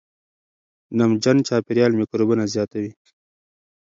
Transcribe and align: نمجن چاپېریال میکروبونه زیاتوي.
نمجن 0.97 1.37
چاپېریال 1.47 1.91
میکروبونه 1.99 2.43
زیاتوي. 2.53 2.91